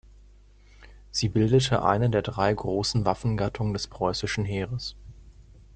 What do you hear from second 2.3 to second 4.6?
großen Waffengattungen des preußischen